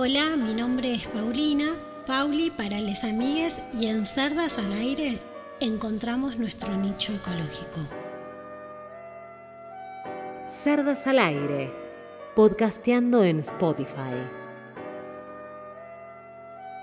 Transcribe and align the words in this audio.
Hola, 0.00 0.36
mi 0.36 0.54
nombre 0.54 0.94
es 0.94 1.08
Paulina, 1.08 1.74
Pauli 2.06 2.52
para 2.52 2.80
les 2.80 3.02
amigues 3.02 3.58
y 3.74 3.86
en 3.86 4.06
Cerdas 4.06 4.56
al 4.56 4.72
Aire 4.72 5.18
encontramos 5.58 6.38
nuestro 6.38 6.72
nicho 6.76 7.12
ecológico. 7.12 7.80
Cerdas 10.48 11.04
al 11.08 11.18
Aire, 11.18 11.72
podcasteando 12.36 13.24
en 13.24 13.40
Spotify. 13.40 14.14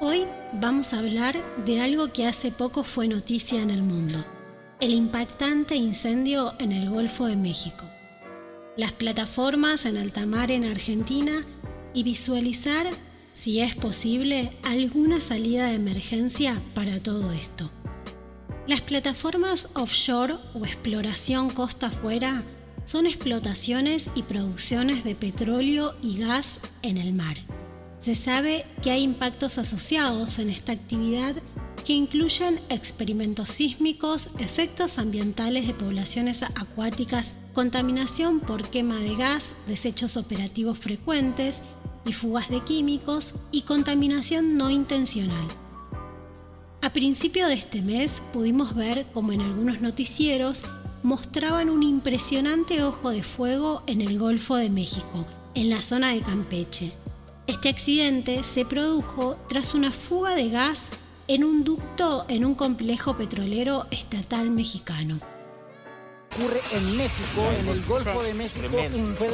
Hoy 0.01 0.25
vamos 0.51 0.91
a 0.91 0.99
hablar 0.99 1.37
de 1.65 1.79
algo 1.79 2.11
que 2.11 2.27
hace 2.27 2.51
poco 2.51 2.83
fue 2.83 3.07
noticia 3.07 3.61
en 3.61 3.69
el 3.69 3.81
mundo, 3.81 4.25
el 4.81 4.91
impactante 4.91 5.77
incendio 5.77 6.51
en 6.59 6.73
el 6.73 6.89
Golfo 6.89 7.27
de 7.27 7.37
México. 7.37 7.85
Las 8.75 8.91
plataformas 8.91 9.85
en 9.85 9.95
alta 9.95 10.25
mar 10.25 10.51
en 10.51 10.65
Argentina 10.65 11.45
y 11.95 12.03
visualizar, 12.03 12.85
si 13.33 13.61
es 13.61 13.73
posible, 13.73 14.51
alguna 14.63 15.21
salida 15.21 15.67
de 15.67 15.75
emergencia 15.75 16.61
para 16.75 16.99
todo 16.99 17.31
esto. 17.31 17.71
Las 18.67 18.81
plataformas 18.81 19.69
offshore 19.73 20.35
o 20.53 20.65
exploración 20.65 21.49
costa 21.49 21.87
afuera 21.87 22.43
son 22.83 23.07
explotaciones 23.07 24.09
y 24.13 24.23
producciones 24.23 25.03
de 25.03 25.15
petróleo 25.15 25.95
y 26.01 26.19
gas 26.19 26.59
en 26.81 26.97
el 26.97 27.13
mar. 27.13 27.37
Se 27.99 28.13
sabe 28.13 28.65
que 28.83 28.91
hay 28.91 29.01
impactos 29.01 29.57
asociados 29.57 30.37
en 30.37 30.49
esta 30.49 30.73
actividad 30.73 31.35
que 31.85 31.93
incluyen 31.93 32.59
experimentos 32.69 33.49
sísmicos, 33.49 34.31
efectos 34.39 34.97
ambientales 34.97 35.67
de 35.67 35.73
poblaciones 35.73 36.43
acuáticas, 36.43 37.35
contaminación 37.53 38.39
por 38.39 38.69
quema 38.69 38.97
de 38.97 39.15
gas, 39.15 39.53
desechos 39.67 40.17
operativos 40.17 40.77
frecuentes 40.79 41.61
y 42.05 42.13
fugas 42.13 42.49
de 42.49 42.61
químicos 42.61 43.33
y 43.51 43.63
contaminación 43.63 44.57
no 44.57 44.69
intencional. 44.69 45.45
A 46.81 46.91
principio 46.91 47.47
de 47.47 47.55
este 47.55 47.81
mes 47.81 48.21
pudimos 48.31 48.75
ver 48.75 49.05
como 49.13 49.31
en 49.31 49.41
algunos 49.41 49.81
noticieros 49.81 50.63
mostraban 51.03 51.69
un 51.69 51.83
impresionante 51.83 52.83
ojo 52.83 53.09
de 53.09 53.23
fuego 53.23 53.83
en 53.87 54.01
el 54.01 54.17
Golfo 54.19 54.55
de 54.55 54.69
México, 54.69 55.25
en 55.53 55.69
la 55.69 55.81
zona 55.81 56.13
de 56.13 56.21
Campeche. 56.21 56.91
Este 57.47 57.69
accidente 57.69 58.43
se 58.43 58.65
produjo 58.65 59.35
tras 59.47 59.73
una 59.73 59.91
fuga 59.91 60.35
de 60.35 60.49
gas 60.49 60.89
en 61.27 61.43
un 61.43 61.63
ducto 61.63 62.25
en 62.27 62.45
un 62.45 62.55
complejo 62.55 63.17
petrolero 63.17 63.85
estatal 63.91 64.49
mexicano 64.51 65.19
ocurre 66.35 66.59
en 66.73 66.97
México, 66.97 67.49
en 67.59 67.67
el 67.67 67.83
Golfo 67.85 68.23
de 68.23 68.33
México, 68.33 68.67
fue 69.15 69.29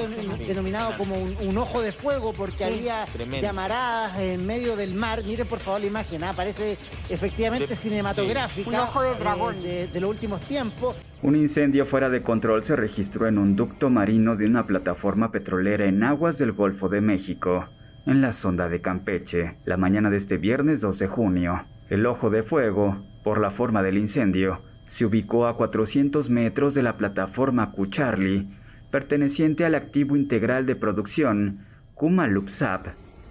denominado 0.46 0.94
como 0.98 1.16
un, 1.16 1.58
ojo 1.58 1.82
de 1.82 1.92
fuego 1.92 2.34
porque 2.34 2.64
había 2.64 3.06
llamaradas 3.42 4.20
en 4.20 4.46
medio 4.46 4.76
del 4.76 4.94
mar. 4.94 5.24
Miren 5.24 5.48
por 5.48 5.60
favor 5.60 5.82
la 5.82 5.88
imagen, 5.88 6.24
¿ah? 6.24 6.34
parece 6.36 6.78
efectivamente 7.10 7.76
cinematográfica. 7.76 8.70
Un 8.70 8.76
ojo 8.76 9.02
de 9.02 9.16
dragón. 9.16 9.56
Eh, 9.64 9.90
de, 9.92 10.02
los 10.02 10.10
últimos 10.10 10.42
tiempos. 10.42 10.96
Un 11.22 11.36
incendio 11.36 11.86
fuera 11.86 12.10
de 12.10 12.22
control 12.22 12.64
se 12.64 12.76
registró 12.76 13.28
en 13.28 13.38
un 13.38 13.56
ducto 13.56 13.90
marino 13.90 14.36
de 14.36 14.46
una 14.46 14.66
plataforma 14.66 15.32
petrolera 15.32 15.86
en 15.86 16.04
aguas 16.04 16.38
del 16.38 16.52
Golfo 16.52 16.90
de 16.90 17.02
México, 17.02 17.68
en 18.06 18.22
la 18.22 18.32
sonda 18.32 18.70
de 18.70 18.82
Campeche, 18.82 19.58
la 19.66 19.78
mañana 19.78 20.10
de 20.10 20.18
este 20.18 20.38
viernes 20.38 20.82
2 20.82 20.98
de 21.00 21.08
junio. 21.08 21.66
El 21.90 22.06
ojo 22.06 22.30
de 22.30 22.44
fuego, 22.44 23.04
por 23.24 23.40
la 23.40 23.52
forma 23.52 23.84
del 23.84 23.98
incendio, 23.98 24.62
se 24.92 25.06
ubicó 25.06 25.48
a 25.48 25.56
400 25.56 26.30
metros 26.30 26.74
de 26.74 26.84
la 26.84 26.98
plataforma 26.98 27.72
Cucharli, 27.72 28.50
perteneciente 28.92 29.64
al 29.64 29.74
activo 29.74 30.18
integral 30.18 30.66
de 30.66 30.76
producción 30.76 31.66
Kumalupsap 31.96 32.88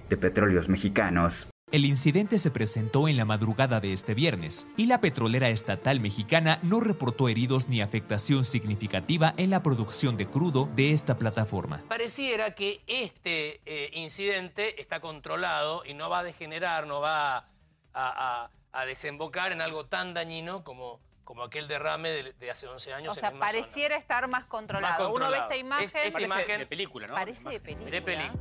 de 0.08 0.16
Petróleos 0.16 0.70
Mexicanos. 0.70 1.48
El 1.70 1.84
incidente 1.84 2.38
se 2.38 2.50
presentó 2.50 3.08
en 3.08 3.18
la 3.18 3.26
madrugada 3.26 3.78
de 3.78 3.92
este 3.92 4.14
viernes 4.14 4.68
y 4.78 4.86
la 4.86 5.02
petrolera 5.02 5.50
estatal 5.50 6.00
mexicana 6.00 6.60
no 6.62 6.80
reportó 6.80 7.28
heridos 7.28 7.68
ni 7.68 7.82
afectación 7.82 8.46
significativa 8.46 9.34
en 9.36 9.50
la 9.50 9.62
producción 9.62 10.16
de 10.16 10.26
crudo 10.26 10.66
de 10.74 10.92
esta 10.92 11.18
plataforma. 11.18 11.84
Pareciera 11.88 12.54
que 12.54 12.80
este 12.86 13.60
eh, 13.66 13.90
incidente 13.92 14.80
está 14.80 15.00
controlado 15.00 15.82
y 15.84 15.92
no 15.92 16.08
va 16.08 16.20
a 16.20 16.24
degenerar, 16.24 16.86
no 16.86 17.02
va 17.02 17.50
a 17.92 18.84
desembocar 18.86 19.52
en 19.52 19.60
algo 19.60 19.84
tan 19.84 20.14
dañino 20.14 20.64
como 20.64 21.00
como 21.30 21.44
aquel 21.44 21.68
derrame 21.68 22.34
de, 22.40 22.50
hace 22.50 22.66
11 22.66 22.92
años. 22.92 23.12
O 23.12 23.14
sea, 23.14 23.30
pareciera 23.30 23.96
estar 23.96 24.26
más 24.26 24.46
controlado. 24.46 25.14
Uno 25.14 25.30
ve 25.30 25.38
esta 25.38 25.56
imagen. 25.56 25.86
esta 25.86 26.20
imagen 26.20 26.58
de 26.58 26.66
película, 26.66 27.06
¿no? 27.06 27.14
Parece 27.14 27.48
de 27.48 27.60
película. 27.60 28.32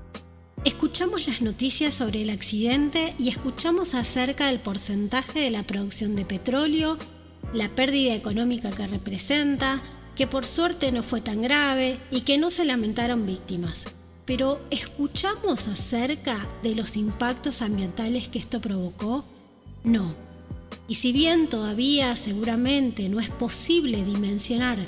Escuchamos 0.66 1.28
las 1.28 1.44
noticias 1.44 1.94
sobre 1.94 2.24
el 2.24 2.32
accidente 2.32 3.14
y 3.20 3.30
escuchamos 3.30 3.94
acerca 3.94 4.48
del 4.48 4.60
porcentaje 4.60 5.40
de 5.40 5.52
la 5.52 5.62
producción 5.62 6.16
de 6.16 6.26
petróleo, 6.26 6.98
la 7.54 7.70
pérdida 7.70 8.16
económica 8.16 8.72
que 8.72 8.88
representa, 8.88 9.82
que 10.16 10.26
por 10.26 10.48
suerte 10.48 10.92
no 10.92 11.04
fue 11.04 11.22
tan 11.22 11.44
grave 11.44 12.00
y 12.10 12.22
que 12.22 12.40
no 12.40 12.50
se 12.50 12.66
lamentaron 12.66 13.28
víctimas. 13.28 13.86
Pero 14.26 14.60
¿escuchamos 14.72 15.68
acerca 15.68 16.44
de 16.64 16.74
los 16.74 16.98
impactos 16.98 17.62
ambientales 17.62 18.30
que 18.30 18.40
esto 18.40 18.60
provocó? 18.60 19.24
No. 19.84 20.29
Y 20.90 20.96
si 20.96 21.12
bien 21.12 21.48
todavía 21.48 22.16
seguramente 22.16 23.08
no 23.10 23.20
es 23.20 23.30
posible 23.30 24.04
dimensionar 24.04 24.80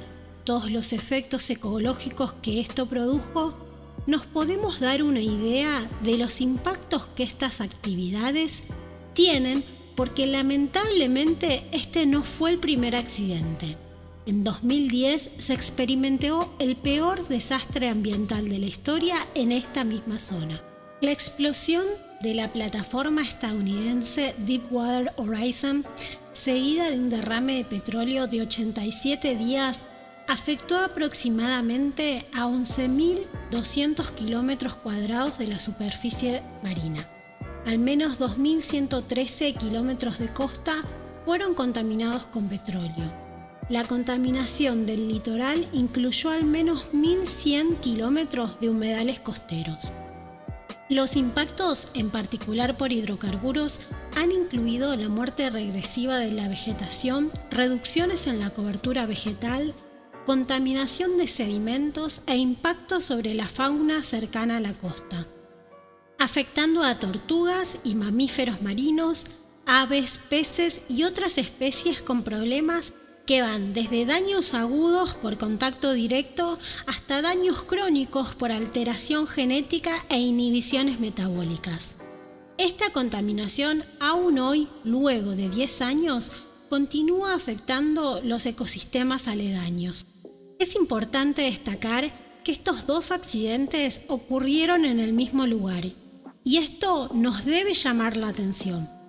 todos 0.43 0.71
los 0.71 0.93
efectos 0.93 1.47
ecológicos 1.51 2.33
que 2.41 2.59
esto 2.59 2.87
produjo, 2.87 3.53
nos 4.07 4.25
podemos 4.25 4.79
dar 4.79 5.03
una 5.03 5.21
idea 5.21 5.87
de 6.03 6.17
los 6.17 6.41
impactos 6.41 7.05
que 7.15 7.21
estas 7.21 7.61
actividades 7.61 8.63
tienen 9.13 9.63
porque 9.95 10.25
lamentablemente 10.25 11.63
este 11.71 12.07
no 12.07 12.23
fue 12.23 12.49
el 12.49 12.57
primer 12.57 12.95
accidente. 12.95 13.77
En 14.25 14.43
2010 14.43 15.29
se 15.37 15.53
experimentó 15.53 16.51
el 16.57 16.77
peor 16.77 17.27
desastre 17.27 17.89
ambiental 17.89 18.49
de 18.49 18.57
la 18.57 18.65
historia 18.65 19.17
en 19.35 19.51
esta 19.51 19.83
misma 19.83 20.17
zona. 20.17 20.59
La 21.01 21.11
explosión 21.11 21.85
de 22.21 22.33
la 22.33 22.47
plataforma 22.47 23.21
estadounidense 23.21 24.35
Deepwater 24.37 25.11
Horizon, 25.17 25.85
seguida 26.33 26.89
de 26.89 26.99
un 26.99 27.09
derrame 27.09 27.57
de 27.57 27.65
petróleo 27.65 28.27
de 28.27 28.41
87 28.41 29.35
días, 29.35 29.81
afectó 30.27 30.77
aproximadamente 30.77 32.25
a 32.33 32.45
11.200 32.45 34.11
kilómetros 34.15 34.75
cuadrados 34.75 35.37
de 35.37 35.47
la 35.47 35.59
superficie 35.59 36.41
marina. 36.63 37.07
Al 37.65 37.79
menos 37.79 38.19
2.113 38.19 39.57
kilómetros 39.57 40.19
de 40.19 40.27
costa 40.27 40.73
fueron 41.25 41.53
contaminados 41.53 42.25
con 42.25 42.47
petróleo. 42.47 43.11
La 43.69 43.83
contaminación 43.83 44.85
del 44.85 45.07
litoral 45.07 45.67
incluyó 45.71 46.31
al 46.31 46.43
menos 46.43 46.91
1.100 46.93 47.79
kilómetros 47.79 48.59
de 48.59 48.69
humedales 48.69 49.19
costeros. 49.19 49.93
Los 50.91 51.15
impactos, 51.15 51.87
en 51.93 52.09
particular 52.09 52.75
por 52.75 52.91
hidrocarburos, 52.91 53.79
han 54.17 54.29
incluido 54.33 54.93
la 54.97 55.07
muerte 55.07 55.49
regresiva 55.49 56.17
de 56.17 56.33
la 56.33 56.49
vegetación, 56.49 57.31
reducciones 57.49 58.27
en 58.27 58.41
la 58.41 58.49
cobertura 58.49 59.05
vegetal, 59.05 59.73
contaminación 60.25 61.17
de 61.17 61.27
sedimentos 61.27 62.23
e 62.27 62.35
impactos 62.35 63.05
sobre 63.05 63.33
la 63.35 63.47
fauna 63.47 64.03
cercana 64.03 64.57
a 64.57 64.59
la 64.59 64.73
costa, 64.73 65.25
afectando 66.19 66.83
a 66.83 66.99
tortugas 66.99 67.77
y 67.85 67.95
mamíferos 67.95 68.61
marinos, 68.61 69.27
aves, 69.65 70.19
peces 70.29 70.81
y 70.89 71.03
otras 71.03 71.37
especies 71.37 72.01
con 72.01 72.23
problemas 72.23 72.91
que 73.25 73.41
van 73.41 73.73
desde 73.73 74.05
daños 74.05 74.53
agudos 74.53 75.13
por 75.15 75.37
contacto 75.37 75.93
directo 75.93 76.57
hasta 76.85 77.21
daños 77.21 77.63
crónicos 77.63 78.35
por 78.35 78.51
alteración 78.51 79.27
genética 79.27 80.03
e 80.09 80.19
inhibiciones 80.19 80.99
metabólicas. 80.99 81.95
Esta 82.57 82.91
contaminación 82.91 83.83
aún 83.99 84.37
hoy, 84.39 84.67
luego 84.83 85.31
de 85.31 85.49
10 85.49 85.81
años, 85.81 86.31
continúa 86.69 87.33
afectando 87.33 88.21
los 88.23 88.45
ecosistemas 88.45 89.27
aledaños. 89.27 90.05
Es 90.59 90.75
importante 90.75 91.41
destacar 91.41 92.11
que 92.43 92.51
estos 92.51 92.85
dos 92.85 93.11
accidentes 93.11 94.03
ocurrieron 94.07 94.85
en 94.85 94.99
el 94.99 95.13
mismo 95.13 95.47
lugar 95.47 95.85
y 96.43 96.57
esto 96.57 97.09
nos 97.13 97.45
debe 97.45 97.73
llamar 97.73 98.17
la 98.17 98.29
atención. 98.29 99.00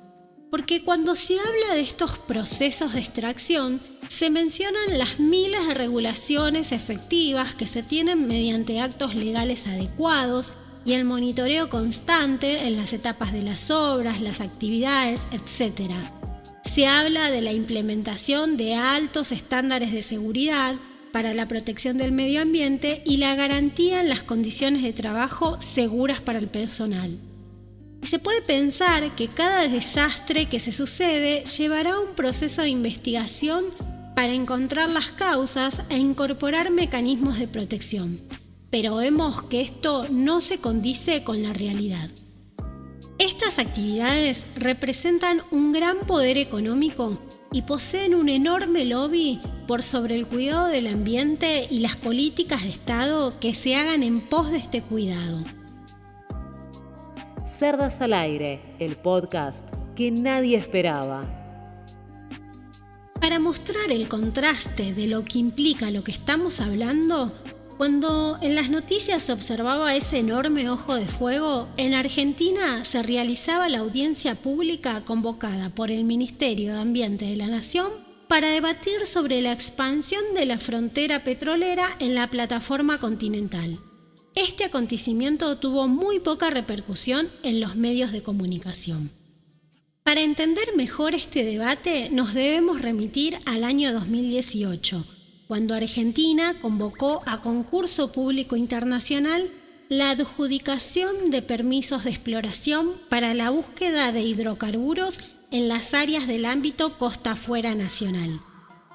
Porque 0.52 0.84
cuando 0.84 1.14
se 1.14 1.38
habla 1.38 1.74
de 1.74 1.80
estos 1.80 2.18
procesos 2.18 2.92
de 2.92 3.00
extracción, 3.00 3.80
se 4.10 4.28
mencionan 4.28 4.98
las 4.98 5.18
miles 5.18 5.66
de 5.66 5.72
regulaciones 5.72 6.72
efectivas 6.72 7.54
que 7.54 7.64
se 7.64 7.82
tienen 7.82 8.28
mediante 8.28 8.78
actos 8.78 9.14
legales 9.14 9.66
adecuados 9.66 10.52
y 10.84 10.92
el 10.92 11.06
monitoreo 11.06 11.70
constante 11.70 12.66
en 12.66 12.76
las 12.76 12.92
etapas 12.92 13.32
de 13.32 13.40
las 13.40 13.70
obras, 13.70 14.20
las 14.20 14.42
actividades, 14.42 15.26
etc. 15.32 15.90
Se 16.70 16.86
habla 16.86 17.30
de 17.30 17.40
la 17.40 17.54
implementación 17.54 18.58
de 18.58 18.74
altos 18.74 19.32
estándares 19.32 19.90
de 19.90 20.02
seguridad 20.02 20.74
para 21.12 21.32
la 21.32 21.48
protección 21.48 21.96
del 21.96 22.12
medio 22.12 22.42
ambiente 22.42 23.02
y 23.06 23.16
la 23.16 23.34
garantía 23.36 24.02
en 24.02 24.10
las 24.10 24.22
condiciones 24.22 24.82
de 24.82 24.92
trabajo 24.92 25.56
seguras 25.62 26.20
para 26.20 26.38
el 26.38 26.48
personal. 26.48 27.16
Se 28.02 28.18
puede 28.18 28.42
pensar 28.42 29.14
que 29.14 29.28
cada 29.28 29.68
desastre 29.68 30.46
que 30.46 30.58
se 30.58 30.72
sucede 30.72 31.44
llevará 31.44 31.98
un 32.00 32.14
proceso 32.14 32.62
de 32.62 32.68
investigación 32.68 33.64
para 34.16 34.32
encontrar 34.32 34.88
las 34.88 35.12
causas 35.12 35.82
e 35.88 35.98
incorporar 35.98 36.70
mecanismos 36.70 37.38
de 37.38 37.46
protección. 37.46 38.18
Pero 38.70 38.96
vemos 38.96 39.42
que 39.44 39.60
esto 39.60 40.06
no 40.10 40.40
se 40.40 40.58
condice 40.58 41.22
con 41.22 41.42
la 41.42 41.52
realidad. 41.52 42.10
Estas 43.18 43.60
actividades 43.60 44.46
representan 44.56 45.42
un 45.52 45.70
gran 45.70 45.98
poder 46.00 46.38
económico 46.38 47.18
y 47.52 47.62
poseen 47.62 48.16
un 48.16 48.28
enorme 48.28 48.84
lobby 48.84 49.40
por 49.68 49.82
sobre 49.82 50.16
el 50.16 50.26
cuidado 50.26 50.66
del 50.66 50.88
ambiente 50.88 51.68
y 51.70 51.78
las 51.78 51.96
políticas 51.96 52.64
de 52.64 52.70
Estado 52.70 53.38
que 53.38 53.54
se 53.54 53.76
hagan 53.76 54.02
en 54.02 54.20
pos 54.20 54.50
de 54.50 54.58
este 54.58 54.82
cuidado. 54.82 55.44
Cerdas 57.62 58.00
al 58.00 58.12
aire, 58.12 58.60
el 58.80 58.96
podcast 58.96 59.64
que 59.94 60.10
nadie 60.10 60.56
esperaba. 60.56 61.30
Para 63.20 63.38
mostrar 63.38 63.92
el 63.92 64.08
contraste 64.08 64.92
de 64.92 65.06
lo 65.06 65.24
que 65.24 65.38
implica 65.38 65.92
lo 65.92 66.02
que 66.02 66.10
estamos 66.10 66.60
hablando, 66.60 67.30
cuando 67.78 68.36
en 68.42 68.56
las 68.56 68.68
noticias 68.68 69.22
se 69.22 69.32
observaba 69.32 69.94
ese 69.94 70.18
enorme 70.18 70.68
ojo 70.70 70.96
de 70.96 71.06
fuego, 71.06 71.68
en 71.76 71.94
Argentina 71.94 72.84
se 72.84 73.00
realizaba 73.04 73.68
la 73.68 73.78
audiencia 73.78 74.34
pública 74.34 75.02
convocada 75.04 75.70
por 75.70 75.92
el 75.92 76.02
Ministerio 76.02 76.74
de 76.74 76.80
Ambiente 76.80 77.26
de 77.26 77.36
la 77.36 77.46
Nación 77.46 77.92
para 78.26 78.48
debatir 78.48 79.06
sobre 79.06 79.40
la 79.40 79.52
expansión 79.52 80.24
de 80.34 80.46
la 80.46 80.58
frontera 80.58 81.22
petrolera 81.22 81.86
en 82.00 82.16
la 82.16 82.26
plataforma 82.26 82.98
continental. 82.98 83.78
Este 84.34 84.64
acontecimiento 84.64 85.58
tuvo 85.58 85.88
muy 85.88 86.18
poca 86.18 86.48
repercusión 86.48 87.28
en 87.42 87.60
los 87.60 87.76
medios 87.76 88.12
de 88.12 88.22
comunicación. 88.22 89.10
Para 90.04 90.22
entender 90.22 90.64
mejor 90.74 91.14
este 91.14 91.44
debate 91.44 92.08
nos 92.10 92.32
debemos 92.32 92.80
remitir 92.80 93.36
al 93.44 93.62
año 93.62 93.92
2018, 93.92 95.04
cuando 95.48 95.74
Argentina 95.74 96.54
convocó 96.62 97.22
a 97.26 97.42
concurso 97.42 98.10
público 98.10 98.56
internacional 98.56 99.50
la 99.90 100.10
adjudicación 100.10 101.30
de 101.30 101.42
permisos 101.42 102.04
de 102.04 102.10
exploración 102.10 102.92
para 103.10 103.34
la 103.34 103.50
búsqueda 103.50 104.12
de 104.12 104.22
hidrocarburos 104.22 105.18
en 105.50 105.68
las 105.68 105.92
áreas 105.92 106.26
del 106.26 106.46
ámbito 106.46 106.96
costa 106.96 107.32
afuera 107.32 107.74
nacional. 107.74 108.40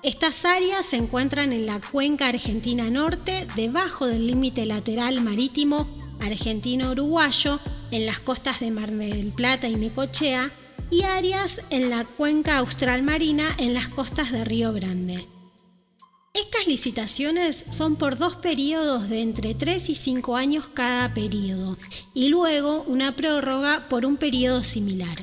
Estas 0.04 0.46
áreas 0.46 0.86
se 0.86 0.96
encuentran 0.96 1.52
en 1.54 1.66
la 1.66 1.82
cuenca 1.82 2.28
argentina 2.28 2.90
norte, 2.90 3.48
debajo 3.56 4.06
del 4.06 4.28
límite 4.28 4.66
lateral 4.66 5.22
marítimo 5.22 5.88
argentino-uruguayo, 6.20 7.60
en 7.90 8.06
las 8.06 8.20
costas 8.20 8.60
de 8.60 8.70
Mar 8.70 8.92
del 8.92 9.32
Plata 9.32 9.68
y 9.68 9.76
Necochea, 9.76 10.52
y 10.92 11.02
áreas 11.02 11.62
en 11.72 11.90
la 11.90 12.06
cuenca 12.06 12.58
austral 12.58 13.02
marina 13.02 13.56
en 13.58 13.74
las 13.74 13.88
costas 13.88 14.32
de 14.32 14.46
Río 14.46 14.72
Grande. 14.72 15.26
Estas 16.34 16.68
licitaciones 16.68 17.64
son 17.72 17.96
por 17.96 18.20
dos 18.20 18.36
periodos 18.36 19.10
de 19.10 19.22
entre 19.22 19.56
3 19.56 19.90
y 19.90 19.96
5 19.96 20.38
años 20.38 20.70
cada 20.72 21.12
periodo 21.14 21.78
y 22.14 22.30
luego 22.30 22.84
una 22.84 23.16
prórroga 23.16 23.88
por 23.90 24.06
un 24.06 24.18
periodo 24.18 24.64
similar. 24.64 25.18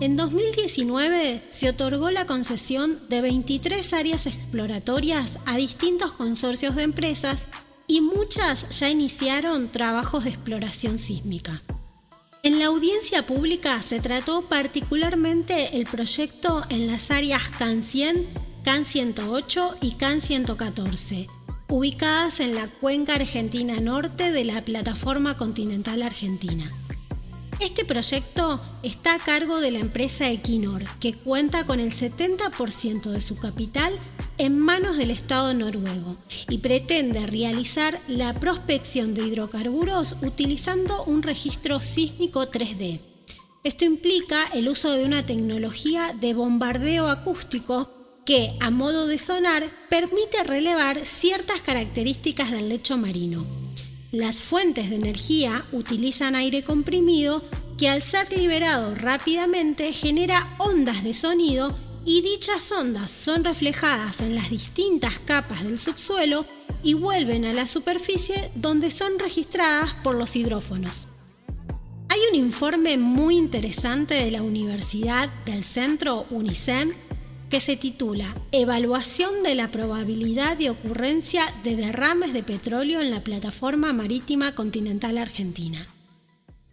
En 0.00 0.16
2019 0.16 1.42
se 1.50 1.68
otorgó 1.68 2.10
la 2.10 2.26
concesión 2.26 2.98
de 3.08 3.20
23 3.20 3.92
áreas 3.92 4.26
exploratorias 4.26 5.38
a 5.46 5.56
distintos 5.56 6.12
consorcios 6.12 6.74
de 6.74 6.82
empresas 6.82 7.46
y 7.86 8.00
muchas 8.00 8.68
ya 8.76 8.90
iniciaron 8.90 9.68
trabajos 9.68 10.24
de 10.24 10.30
exploración 10.30 10.98
sísmica. 10.98 11.62
En 12.42 12.58
la 12.58 12.66
audiencia 12.66 13.24
pública 13.24 13.80
se 13.82 14.00
trató 14.00 14.42
particularmente 14.42 15.76
el 15.76 15.86
proyecto 15.86 16.64
en 16.70 16.88
las 16.88 17.12
áreas 17.12 17.42
CAN 17.56 17.84
100, 17.84 18.26
CAN 18.64 18.84
108 18.84 19.76
y 19.80 19.92
CAN 19.92 20.20
114, 20.20 21.28
ubicadas 21.68 22.40
en 22.40 22.56
la 22.56 22.66
cuenca 22.66 23.14
argentina 23.14 23.80
norte 23.80 24.32
de 24.32 24.44
la 24.44 24.60
plataforma 24.60 25.36
continental 25.36 26.02
argentina. 26.02 26.68
Este 27.60 27.84
proyecto 27.84 28.60
está 28.82 29.14
a 29.14 29.18
cargo 29.18 29.60
de 29.60 29.70
la 29.70 29.78
empresa 29.78 30.30
Equinor, 30.30 30.84
que 30.98 31.14
cuenta 31.14 31.64
con 31.64 31.80
el 31.80 31.92
70% 31.92 33.10
de 33.10 33.20
su 33.20 33.36
capital 33.36 33.92
en 34.38 34.58
manos 34.58 34.96
del 34.96 35.10
Estado 35.10 35.54
noruego 35.54 36.16
y 36.48 36.58
pretende 36.58 37.26
realizar 37.26 38.00
la 38.08 38.34
prospección 38.34 39.14
de 39.14 39.26
hidrocarburos 39.26 40.16
utilizando 40.22 41.04
un 41.04 41.22
registro 41.22 41.80
sísmico 41.80 42.50
3D. 42.50 43.00
Esto 43.62 43.84
implica 43.84 44.44
el 44.52 44.68
uso 44.68 44.90
de 44.90 45.04
una 45.04 45.24
tecnología 45.24 46.14
de 46.20 46.34
bombardeo 46.34 47.08
acústico 47.08 47.88
que, 48.26 48.56
a 48.60 48.70
modo 48.70 49.06
de 49.06 49.18
sonar, 49.18 49.64
permite 49.88 50.42
relevar 50.44 51.06
ciertas 51.06 51.60
características 51.60 52.50
del 52.50 52.68
lecho 52.68 52.98
marino. 52.98 53.63
Las 54.14 54.40
fuentes 54.40 54.90
de 54.90 54.94
energía 54.94 55.64
utilizan 55.72 56.36
aire 56.36 56.62
comprimido 56.62 57.42
que 57.76 57.88
al 57.88 58.00
ser 58.00 58.30
liberado 58.30 58.94
rápidamente 58.94 59.92
genera 59.92 60.54
ondas 60.58 61.02
de 61.02 61.14
sonido 61.14 61.76
y 62.06 62.22
dichas 62.22 62.70
ondas 62.70 63.10
son 63.10 63.42
reflejadas 63.42 64.20
en 64.20 64.36
las 64.36 64.50
distintas 64.50 65.18
capas 65.18 65.64
del 65.64 65.80
subsuelo 65.80 66.46
y 66.84 66.94
vuelven 66.94 67.44
a 67.44 67.52
la 67.52 67.66
superficie 67.66 68.52
donde 68.54 68.92
son 68.92 69.18
registradas 69.18 69.94
por 70.04 70.14
los 70.14 70.36
hidrófonos. 70.36 71.08
Hay 72.08 72.20
un 72.30 72.36
informe 72.36 72.96
muy 72.96 73.36
interesante 73.36 74.14
de 74.14 74.30
la 74.30 74.42
Universidad 74.42 75.28
del 75.44 75.64
Centro 75.64 76.24
UNICEM 76.30 76.92
que 77.50 77.60
se 77.60 77.76
titula 77.76 78.34
Evaluación 78.52 79.42
de 79.42 79.54
la 79.54 79.68
probabilidad 79.68 80.56
de 80.56 80.70
ocurrencia 80.70 81.52
de 81.62 81.76
derrames 81.76 82.32
de 82.32 82.42
petróleo 82.42 83.00
en 83.00 83.10
la 83.10 83.20
plataforma 83.20 83.92
marítima 83.92 84.54
continental 84.54 85.18
argentina. 85.18 85.86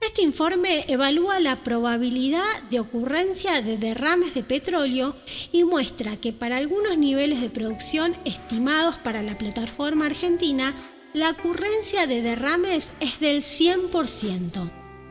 Este 0.02 0.24
informe 0.24 0.86
evalúa 0.88 1.40
la 1.40 1.58
probabilidad 1.58 2.64
de 2.72 2.80
ocurrencia 2.80 3.62
de 3.62 3.78
derrames 3.78 4.34
de 4.34 4.42
petróleo 4.42 5.16
y 5.52 5.64
muestra 5.64 6.18
que 6.18 6.34
para 6.34 6.58
algunos 6.58 6.98
niveles 6.98 7.40
de 7.40 7.52
producción 7.52 8.16
estimados 8.26 8.96
para 8.96 9.22
la 9.22 9.38
plataforma 9.38 10.08
argentina, 10.08 10.74
la 11.14 11.30
ocurrencia 11.30 12.08
de 12.08 12.24
derrames 12.24 12.94
es 13.00 13.20
del 13.20 13.44
100%, 13.44 14.70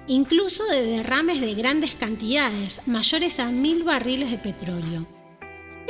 incluso 0.08 0.64
de 0.64 0.82
derrames 0.82 1.40
de 1.40 1.54
grandes 1.54 1.94
cantidades, 1.94 2.80
mayores 2.86 3.38
a 3.38 3.50
mil 3.50 3.84
barriles 3.84 4.32
de 4.32 4.38
petróleo. 4.38 5.19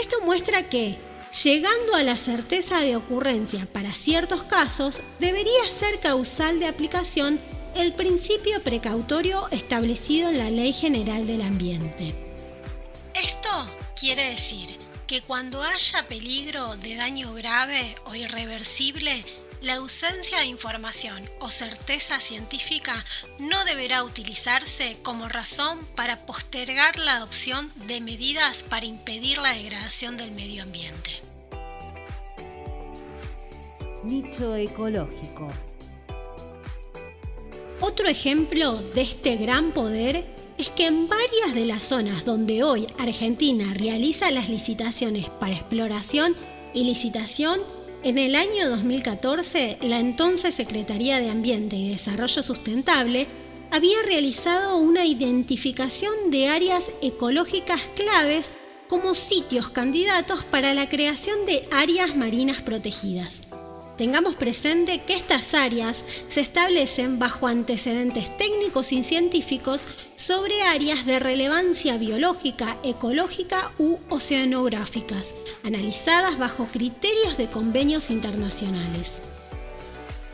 Esto 0.00 0.20
muestra 0.22 0.68
que, 0.68 0.96
llegando 1.44 1.94
a 1.94 2.02
la 2.02 2.16
certeza 2.16 2.80
de 2.80 2.96
ocurrencia 2.96 3.66
para 3.70 3.92
ciertos 3.92 4.42
casos, 4.42 5.02
debería 5.18 5.68
ser 5.68 6.00
causal 6.00 6.58
de 6.58 6.66
aplicación 6.66 7.38
el 7.76 7.92
principio 7.92 8.62
precautorio 8.62 9.46
establecido 9.50 10.30
en 10.30 10.38
la 10.38 10.50
Ley 10.50 10.72
General 10.72 11.26
del 11.26 11.42
Ambiente. 11.42 12.14
Esto 13.14 13.50
quiere 13.94 14.30
decir 14.30 14.70
que 15.06 15.20
cuando 15.20 15.62
haya 15.62 16.02
peligro 16.08 16.76
de 16.76 16.96
daño 16.96 17.34
grave 17.34 17.94
o 18.06 18.14
irreversible, 18.14 19.22
la 19.60 19.74
ausencia 19.74 20.38
de 20.38 20.46
información 20.46 21.22
o 21.38 21.50
certeza 21.50 22.18
científica 22.20 23.04
no 23.38 23.64
deberá 23.64 24.04
utilizarse 24.04 24.96
como 25.02 25.28
razón 25.28 25.78
para 25.94 26.24
postergar 26.24 26.98
la 26.98 27.16
adopción 27.16 27.70
de 27.86 28.00
medidas 28.00 28.62
para 28.62 28.86
impedir 28.86 29.38
la 29.38 29.52
degradación 29.52 30.16
del 30.16 30.30
medio 30.30 30.62
ambiente. 30.62 31.10
Nicho 34.02 34.56
ecológico. 34.56 35.50
Otro 37.80 38.08
ejemplo 38.08 38.74
de 38.94 39.02
este 39.02 39.36
gran 39.36 39.72
poder 39.72 40.24
es 40.56 40.70
que 40.70 40.86
en 40.86 41.08
varias 41.08 41.54
de 41.54 41.64
las 41.64 41.82
zonas 41.82 42.24
donde 42.24 42.62
hoy 42.62 42.86
Argentina 42.98 43.72
realiza 43.74 44.30
las 44.30 44.48
licitaciones 44.48 45.28
para 45.28 45.54
exploración 45.54 46.34
y 46.74 46.84
licitación, 46.84 47.60
en 48.02 48.18
el 48.18 48.34
año 48.34 48.68
2014 48.68 49.78
la 49.82 49.98
entonces 49.98 50.54
Secretaría 50.54 51.18
de 51.18 51.28
Ambiente 51.28 51.76
y 51.76 51.90
Desarrollo 51.90 52.42
Sustentable 52.42 53.26
había 53.70 53.98
realizado 54.04 54.78
una 54.78 55.04
identificación 55.04 56.30
de 56.30 56.48
áreas 56.48 56.90
ecológicas 57.02 57.82
claves 57.94 58.54
como 58.88 59.14
sitios 59.14 59.68
candidatos 59.68 60.44
para 60.44 60.74
la 60.74 60.88
creación 60.88 61.46
de 61.46 61.64
áreas 61.70 62.16
marinas 62.16 62.60
protegidas. 62.62 63.42
Tengamos 63.96 64.34
presente 64.34 65.02
que 65.06 65.14
estas 65.14 65.52
áreas 65.54 66.04
se 66.28 66.40
establecen 66.40 67.18
bajo 67.18 67.46
antecedentes 67.46 68.34
técnicos 68.38 68.92
y 68.92 69.04
científicos 69.04 69.86
sobre 70.30 70.62
áreas 70.62 71.06
de 71.06 71.18
relevancia 71.18 71.98
biológica, 71.98 72.76
ecológica 72.84 73.72
u 73.80 73.96
oceanográficas, 74.10 75.34
analizadas 75.64 76.38
bajo 76.38 76.66
criterios 76.66 77.36
de 77.36 77.48
convenios 77.48 78.10
internacionales. 78.12 79.20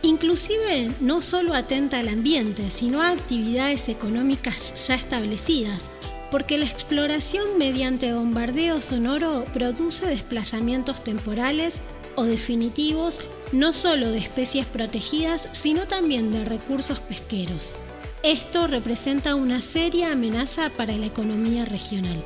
Inclusive 0.03 0.91
no 1.01 1.23
solo 1.23 1.55
atenta 1.55 1.99
al 1.99 2.11
ambiente, 2.11 2.71
sino 2.71 3.01
a 3.01 3.09
actividades 3.09 3.89
económicas 3.89 4.87
ya 4.87 4.97
establecidas, 4.97 5.85
porque 6.31 6.59
la 6.59 6.67
exploración 6.67 7.57
mediante 7.57 8.13
bombardeo 8.13 8.83
sonoro 8.83 9.47
produce 9.55 10.05
desplazamientos 10.05 11.03
temporales 11.05 11.77
o 12.17 12.25
definitivos 12.25 13.21
no 13.53 13.73
solo 13.73 14.11
de 14.11 14.19
especies 14.19 14.67
protegidas, 14.67 15.49
sino 15.53 15.87
también 15.87 16.33
de 16.33 16.45
recursos 16.45 16.99
pesqueros. 16.99 17.75
Esto 18.23 18.67
representa 18.67 19.35
una 19.35 19.63
seria 19.63 20.13
amenaza 20.13 20.71
para 20.71 20.97
la 20.97 21.07
economía 21.07 21.65
regional. 21.65 22.25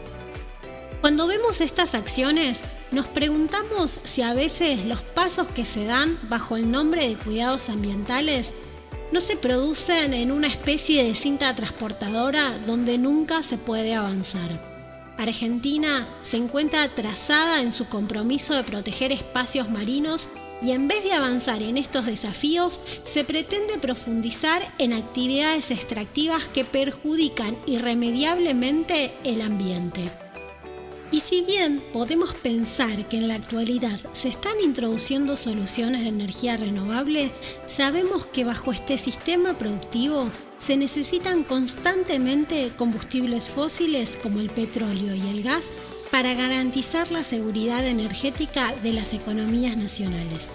Cuando 1.01 1.27
vemos 1.27 1.61
estas 1.61 1.95
acciones, 1.95 2.61
nos 2.91 3.07
preguntamos 3.07 4.01
si 4.05 4.23
a 4.23 4.35
veces 4.35 4.85
los 4.85 5.01
pasos 5.01 5.49
que 5.49 5.65
se 5.65 5.85
dan 5.85 6.19
bajo 6.29 6.57
el 6.57 6.71
nombre 6.71 7.09
de 7.09 7.17
cuidados 7.17 7.69
ambientales 7.69 8.53
no 9.13 9.21
se 9.21 9.37
producen 9.37 10.15
en 10.15 10.31
una 10.31 10.47
especie 10.47 11.03
de 11.05 11.15
cinta 11.15 11.55
transportadora 11.55 12.59
donde 12.67 12.97
nunca 12.99 13.43
se 13.43 13.59
puede 13.59 13.95
avanzar. 13.95 14.71
Argentina 15.19 16.07
se 16.23 16.39
encuentra 16.39 16.83
atrasada 16.83 17.61
en 17.61 17.73
su 17.73 17.87
compromiso 17.89 18.55
de 18.55 18.65
proteger 18.65 19.13
espacios 19.13 19.69
marinos 19.69 20.29
y 20.63 20.73
en 20.73 20.89
vez 20.89 21.03
de 21.05 21.13
avanzar 21.13 21.63
en 21.63 21.77
estos 21.77 22.07
desafíos, 22.07 22.81
se 23.05 23.25
pretende 23.25 23.79
profundizar 23.79 24.63
en 24.79 24.93
actividades 24.93 25.71
extractivas 25.71 26.49
que 26.49 26.65
perjudican 26.65 27.57
irremediablemente 27.67 29.13
el 29.25 29.41
ambiente. 29.41 30.11
Y 31.13 31.21
si 31.21 31.43
bien 31.43 31.83
podemos 31.93 32.35
pensar 32.35 33.09
que 33.09 33.17
en 33.17 33.27
la 33.27 33.35
actualidad 33.35 33.99
se 34.13 34.29
están 34.29 34.61
introduciendo 34.63 35.37
soluciones 35.37 36.03
de 36.03 36.09
energía 36.09 36.57
renovable, 36.57 37.33
sabemos 37.67 38.27
que 38.27 38.45
bajo 38.45 38.71
este 38.71 38.97
sistema 38.97 39.55
productivo 39.55 40.31
se 40.61 40.77
necesitan 40.77 41.43
constantemente 41.43 42.71
combustibles 42.77 43.49
fósiles 43.49 44.17
como 44.23 44.41
el 44.41 44.51
petróleo 44.51 45.15
y 45.15 45.29
el 45.29 45.43
gas 45.43 45.67
para 46.11 46.35
garantizar 46.35 47.11
la 47.11 47.25
seguridad 47.25 47.87
energética 47.87 48.75
de 48.83 48.93
las 48.93 49.15
economías 49.15 49.77
nacionales. 49.77 50.51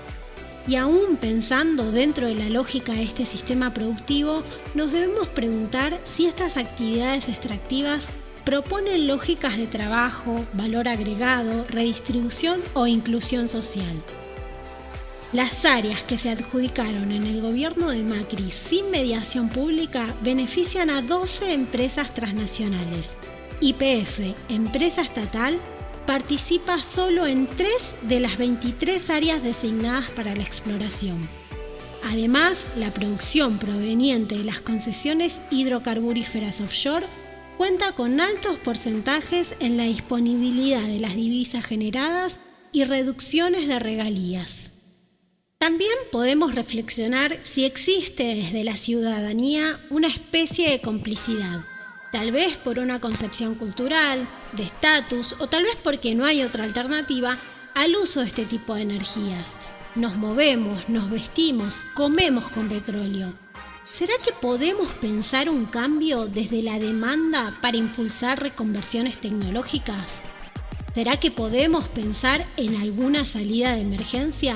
Y 0.68 0.76
aún 0.78 1.18
pensando 1.18 1.92
dentro 1.92 2.28
de 2.28 2.36
la 2.36 2.50
lógica 2.50 2.94
de 2.94 3.04
este 3.04 3.26
sistema 3.26 3.74
productivo, 3.74 4.44
nos 4.74 4.92
debemos 4.92 5.28
preguntar 5.30 5.98
si 6.04 6.26
estas 6.26 6.58
actividades 6.58 7.30
extractivas 7.30 8.08
proponen 8.44 9.08
lógicas 9.08 9.58
de 9.58 9.68
trabajo, 9.68 10.44
valor 10.54 10.88
agregado, 10.88 11.66
redistribución 11.70 12.62
o 12.74 12.88
inclusión 12.88 13.48
social. 13.48 13.96
Las 15.34 15.66
áreas 15.66 16.04
que 16.04 16.18
se 16.18 16.30
adjudicaron 16.30 17.12
en 17.12 17.26
el 17.26 17.42
gobierno 17.42 17.90
de 17.90 18.04
Macri 18.04 18.52
sin 18.52 18.90
mediación 18.90 19.50
pública 19.50 20.14
benefician 20.22 20.90
a 20.90 21.02
12 21.02 21.54
empresas 21.54 22.14
transnacionales. 22.14 23.16
YPF, 23.66 24.36
empresa 24.48 25.02
estatal, 25.02 25.58
participa 26.06 26.84
solo 26.84 27.26
en 27.26 27.48
3 27.48 27.96
de 28.04 28.20
las 28.20 28.38
23 28.38 29.10
áreas 29.10 29.42
designadas 29.42 30.08
para 30.12 30.36
la 30.36 30.44
exploración. 30.44 31.18
Además, 32.04 32.68
la 32.76 32.92
producción 32.92 33.58
proveniente 33.58 34.38
de 34.38 34.44
las 34.44 34.62
concesiones 34.62 35.42
hidrocarburíferas 35.50 36.62
offshore 36.62 37.08
cuenta 37.58 37.94
con 37.94 38.20
altos 38.20 38.60
porcentajes 38.60 39.56
en 39.60 39.78
la 39.78 39.86
disponibilidad 39.86 40.84
de 40.84 41.00
las 41.00 41.16
divisas 41.16 41.66
generadas 41.66 42.40
y 42.72 42.84
reducciones 42.84 43.68
de 43.68 43.80
regalías. 43.80 44.70
También 45.58 45.96
podemos 46.12 46.54
reflexionar 46.54 47.40
si 47.42 47.66
existe 47.66 48.36
desde 48.36 48.64
la 48.64 48.78
ciudadanía 48.78 49.80
una 49.90 50.08
especie 50.08 50.70
de 50.70 50.82
complicidad, 50.82 51.66
tal 52.16 52.32
vez 52.32 52.56
por 52.56 52.80
una 52.80 53.02
concepción 53.02 53.56
cultural, 53.56 54.26
de 54.54 54.64
estatus 54.64 55.36
o 55.40 55.48
tal 55.48 55.64
vez 55.64 55.76
porque 55.84 56.16
no 56.16 56.24
hay 56.24 56.44
otra 56.44 56.64
alternativa 56.64 57.38
al 57.74 57.94
uso 57.98 58.22
de 58.22 58.28
este 58.28 58.46
tipo 58.46 58.74
de 58.74 58.84
energías. 58.84 59.58
Nos 59.96 60.16
movemos, 60.16 60.88
nos 60.88 61.10
vestimos, 61.10 61.82
comemos 61.94 62.48
con 62.48 62.70
petróleo 62.70 63.34
¿Será 63.92 64.14
que 64.24 64.32
podemos 64.32 64.94
pensar 64.94 65.50
un 65.50 65.66
cambio 65.66 66.26
desde 66.26 66.64
la 66.64 66.80
demanda 66.80 67.58
para 67.62 67.76
impulsar 67.76 68.42
reconversiones 68.42 69.18
tecnológicas? 69.20 70.22
¿Será 70.94 71.18
que 71.18 71.32
podemos 71.32 71.90
pensar 71.90 72.46
en 72.56 72.82
alguna 72.82 73.26
salida 73.26 73.74
de 73.74 73.82
emergencia? 73.82 74.56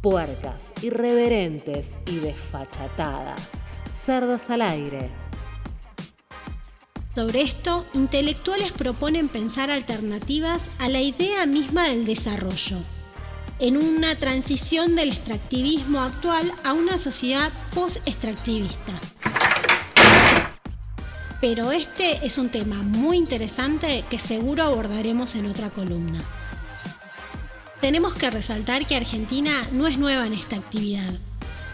Puercas, 0.00 0.72
irreverentes 0.80 1.94
y 2.06 2.20
desfachatadas. 2.20 3.61
Cerdas 4.04 4.50
al 4.50 4.62
aire. 4.62 5.10
Sobre 7.14 7.42
esto, 7.42 7.86
intelectuales 7.94 8.72
proponen 8.72 9.28
pensar 9.28 9.70
alternativas 9.70 10.64
a 10.80 10.88
la 10.88 11.00
idea 11.00 11.46
misma 11.46 11.84
del 11.84 12.04
desarrollo 12.04 12.78
en 13.60 13.76
una 13.76 14.16
transición 14.16 14.96
del 14.96 15.10
extractivismo 15.10 16.00
actual 16.00 16.52
a 16.64 16.72
una 16.72 16.98
sociedad 16.98 17.52
post-extractivista. 17.74 18.92
Pero 21.40 21.70
este 21.70 22.26
es 22.26 22.38
un 22.38 22.48
tema 22.48 22.82
muy 22.82 23.16
interesante 23.16 24.04
que 24.10 24.18
seguro 24.18 24.64
abordaremos 24.64 25.36
en 25.36 25.46
otra 25.46 25.70
columna. 25.70 26.20
Tenemos 27.80 28.14
que 28.14 28.30
resaltar 28.30 28.84
que 28.84 28.96
Argentina 28.96 29.68
no 29.70 29.86
es 29.86 29.96
nueva 29.96 30.26
en 30.26 30.32
esta 30.32 30.56
actividad. 30.56 31.14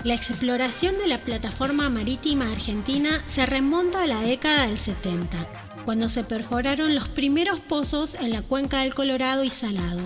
La 0.05 0.15
exploración 0.15 0.97
de 0.97 1.09
la 1.09 1.19
plataforma 1.19 1.91
marítima 1.91 2.53
argentina 2.53 3.21
se 3.27 3.45
remonta 3.47 4.05
a 4.05 4.07
la 4.07 4.21
década 4.21 4.69
del 4.69 4.79
70, 4.79 5.37
cuando 5.85 6.09
se 6.09 6.23
perforaron 6.23 6.95
los 6.95 7.09
primeros 7.09 7.59
pozos 7.59 8.15
en 8.15 8.31
la 8.31 8.43
cuenca 8.43 8.81
del 8.81 8.95
Colorado 8.95 9.43
y 9.43 9.51
Salado, 9.51 10.01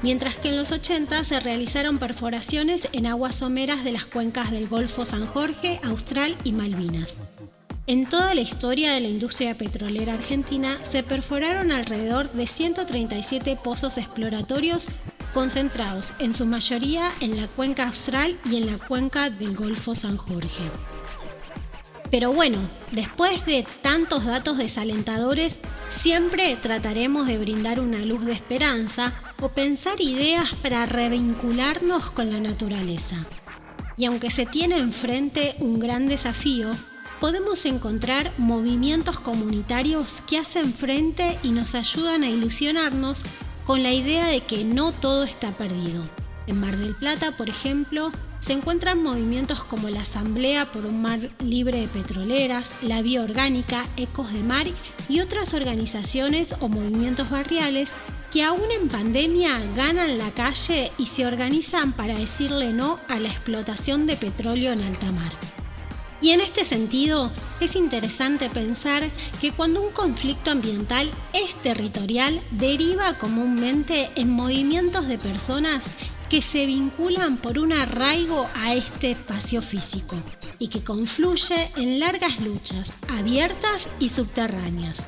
mientras 0.00 0.36
que 0.36 0.50
en 0.50 0.58
los 0.58 0.70
80 0.70 1.24
se 1.24 1.40
realizaron 1.40 1.98
perforaciones 1.98 2.88
en 2.92 3.06
aguas 3.08 3.34
someras 3.34 3.82
de 3.82 3.90
las 3.90 4.06
cuencas 4.06 4.52
del 4.52 4.68
Golfo 4.68 5.04
San 5.04 5.26
Jorge, 5.26 5.80
Austral 5.82 6.36
y 6.44 6.52
Malvinas. 6.52 7.16
En 7.88 8.06
toda 8.06 8.34
la 8.34 8.42
historia 8.42 8.92
de 8.92 9.00
la 9.00 9.08
industria 9.08 9.56
petrolera 9.56 10.14
argentina 10.14 10.76
se 10.84 11.02
perforaron 11.02 11.72
alrededor 11.72 12.30
de 12.30 12.46
137 12.46 13.56
pozos 13.56 13.98
exploratorios 13.98 14.86
concentrados 15.32 16.14
en 16.18 16.34
su 16.34 16.46
mayoría 16.46 17.12
en 17.20 17.36
la 17.36 17.48
cuenca 17.48 17.88
austral 17.88 18.38
y 18.44 18.56
en 18.56 18.66
la 18.66 18.78
cuenca 18.78 19.30
del 19.30 19.56
Golfo 19.56 19.94
San 19.94 20.16
Jorge. 20.16 20.64
Pero 22.12 22.30
bueno, 22.30 22.58
después 22.90 23.46
de 23.46 23.66
tantos 23.80 24.26
datos 24.26 24.58
desalentadores, 24.58 25.60
siempre 25.88 26.56
trataremos 26.56 27.26
de 27.26 27.38
brindar 27.38 27.80
una 27.80 28.00
luz 28.00 28.26
de 28.26 28.32
esperanza 28.32 29.14
o 29.40 29.48
pensar 29.48 29.98
ideas 30.00 30.52
para 30.62 30.84
revincularnos 30.84 32.10
con 32.10 32.30
la 32.30 32.38
naturaleza. 32.38 33.16
Y 33.96 34.04
aunque 34.04 34.30
se 34.30 34.44
tiene 34.44 34.76
enfrente 34.76 35.56
un 35.58 35.78
gran 35.78 36.06
desafío, 36.06 36.70
podemos 37.18 37.64
encontrar 37.64 38.32
movimientos 38.36 39.18
comunitarios 39.18 40.22
que 40.28 40.38
hacen 40.38 40.74
frente 40.74 41.38
y 41.42 41.52
nos 41.52 41.74
ayudan 41.74 42.24
a 42.24 42.28
ilusionarnos 42.28 43.24
con 43.66 43.82
la 43.82 43.92
idea 43.92 44.26
de 44.26 44.40
que 44.40 44.64
no 44.64 44.92
todo 44.92 45.24
está 45.24 45.50
perdido. 45.52 46.02
En 46.46 46.60
Mar 46.60 46.76
del 46.76 46.94
Plata, 46.94 47.36
por 47.36 47.48
ejemplo, 47.48 48.10
se 48.40 48.52
encuentran 48.52 49.02
movimientos 49.02 49.62
como 49.62 49.88
la 49.88 50.00
Asamblea 50.00 50.66
por 50.72 50.84
un 50.84 51.00
Mar 51.00 51.20
Libre 51.38 51.80
de 51.80 51.88
Petroleras, 51.88 52.72
la 52.82 53.00
Vía 53.00 53.22
Orgánica, 53.22 53.86
Ecos 53.96 54.32
de 54.32 54.40
Mar 54.40 54.66
y 55.08 55.20
otras 55.20 55.54
organizaciones 55.54 56.56
o 56.60 56.68
movimientos 56.68 57.30
barriales 57.30 57.90
que 58.32 58.42
aún 58.42 58.70
en 58.80 58.88
pandemia 58.88 59.60
ganan 59.76 60.18
la 60.18 60.30
calle 60.30 60.90
y 60.98 61.06
se 61.06 61.26
organizan 61.26 61.92
para 61.92 62.16
decirle 62.16 62.72
no 62.72 62.98
a 63.08 63.20
la 63.20 63.28
explotación 63.28 64.06
de 64.06 64.16
petróleo 64.16 64.72
en 64.72 64.82
alta 64.82 65.12
mar. 65.12 65.51
Y 66.22 66.30
en 66.30 66.40
este 66.40 66.64
sentido, 66.64 67.32
es 67.60 67.74
interesante 67.74 68.48
pensar 68.48 69.02
que 69.40 69.50
cuando 69.50 69.82
un 69.82 69.90
conflicto 69.90 70.52
ambiental 70.52 71.10
es 71.32 71.56
territorial, 71.56 72.40
deriva 72.52 73.18
comúnmente 73.18 74.08
en 74.14 74.30
movimientos 74.30 75.08
de 75.08 75.18
personas 75.18 75.84
que 76.30 76.40
se 76.40 76.64
vinculan 76.64 77.38
por 77.38 77.58
un 77.58 77.72
arraigo 77.72 78.46
a 78.54 78.72
este 78.72 79.10
espacio 79.10 79.60
físico 79.62 80.16
y 80.60 80.68
que 80.68 80.84
confluye 80.84 81.72
en 81.76 81.98
largas 81.98 82.38
luchas 82.40 82.94
abiertas 83.18 83.88
y 83.98 84.08
subterráneas. 84.08 85.04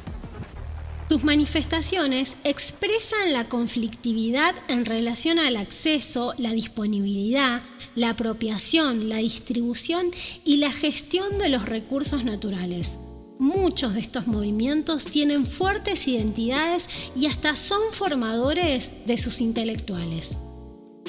Sus 1.08 1.22
manifestaciones 1.22 2.36
expresan 2.44 3.34
la 3.34 3.44
conflictividad 3.44 4.54
en 4.68 4.86
relación 4.86 5.38
al 5.38 5.56
acceso, 5.56 6.32
la 6.38 6.52
disponibilidad, 6.52 7.62
la 7.94 8.10
apropiación, 8.10 9.10
la 9.10 9.18
distribución 9.18 10.10
y 10.44 10.56
la 10.56 10.72
gestión 10.72 11.38
de 11.38 11.50
los 11.50 11.66
recursos 11.66 12.24
naturales. 12.24 12.96
Muchos 13.38 13.94
de 13.94 14.00
estos 14.00 14.26
movimientos 14.26 15.04
tienen 15.04 15.44
fuertes 15.44 16.08
identidades 16.08 16.88
y 17.14 17.26
hasta 17.26 17.54
son 17.56 17.80
formadores 17.92 18.92
de 19.06 19.18
sus 19.18 19.42
intelectuales. 19.42 20.38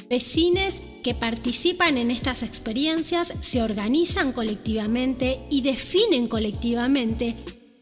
Vecines 0.10 0.82
que 1.04 1.16
participan 1.16 1.98
en 1.98 2.12
estas 2.12 2.44
experiencias 2.44 3.32
se 3.40 3.62
organizan 3.62 4.34
colectivamente 4.34 5.40
y 5.50 5.62
definen 5.62 6.28
colectivamente 6.28 7.36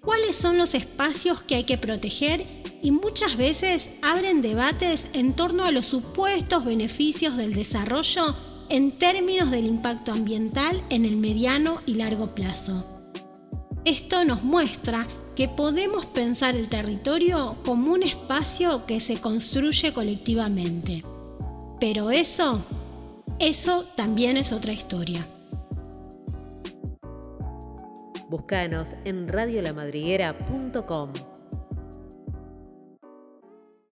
cuáles 0.04 0.36
son 0.36 0.58
los 0.58 0.76
espacios 0.76 1.42
que 1.42 1.56
hay 1.56 1.64
que 1.64 1.78
proteger 1.78 2.46
y 2.82 2.92
muchas 2.92 3.38
veces 3.38 3.90
abren 4.02 4.42
debates 4.42 5.08
en 5.14 5.34
torno 5.34 5.64
a 5.64 5.72
los 5.72 5.86
supuestos 5.86 6.66
beneficios 6.66 7.38
del 7.38 7.54
desarrollo 7.54 8.36
en 8.70 8.92
términos 8.92 9.52
del 9.52 9.66
impacto 9.66 10.12
ambiental 10.12 10.84
en 10.90 11.06
el 11.06 11.18
mediano 11.18 11.82
y 11.86 11.96
largo 11.96 12.36
plazo. 12.36 12.86
Esto 13.86 14.26
nos 14.26 14.44
muestra 14.44 15.08
que 15.36 15.48
podemos 15.48 16.06
pensar 16.06 16.56
el 16.56 16.70
territorio 16.70 17.58
como 17.66 17.92
un 17.92 18.04
espacio 18.04 18.86
que 18.86 19.00
se 19.00 19.20
construye 19.20 19.94
colectivamente. 19.94 21.04
Pero 21.80 22.12
eso, 22.12 22.62
eso 23.40 23.86
también 23.96 24.38
es 24.38 24.52
otra 24.52 24.74
historia. 24.74 25.26
Búscanos 28.34 28.96
en 29.06 29.28
radiolamadriguera.com. 29.28 31.33